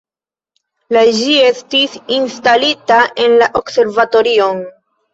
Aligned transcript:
La 0.97 1.03
ĝi 1.17 1.35
estis 1.51 1.95
instalita 2.17 3.01
en 3.29 3.39
la 3.45 3.55
observatorion. 3.65 4.69